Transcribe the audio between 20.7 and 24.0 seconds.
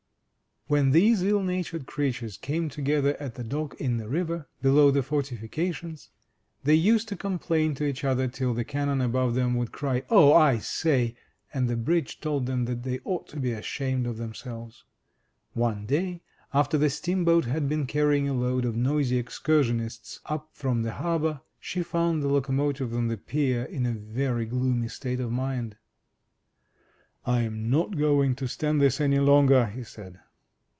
the harbor, she found the locomotive on the pier in a